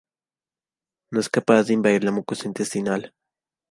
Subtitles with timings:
[1.11, 3.13] No es capaz de invadir la mucosa intestinal.